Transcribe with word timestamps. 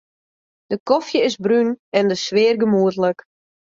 De 0.69 0.77
kofje 0.87 1.19
is 1.29 1.35
brún 1.45 1.69
en 1.97 2.05
de 2.09 2.17
sfear 2.23 2.55
gemoedlik. 2.63 3.19